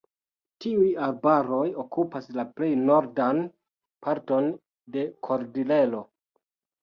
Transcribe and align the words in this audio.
Tiuj 0.63 0.85
arbaroj 1.07 1.65
okupas 1.81 2.29
la 2.37 2.45
plej 2.55 2.69
nordan 2.87 3.41
parton 4.07 4.49
de 4.95 5.03
Kordilero. 5.29 6.01